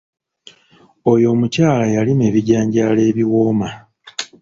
[1.11, 3.69] Oyo omukyala yalima ebijanjaalo ebiwooma.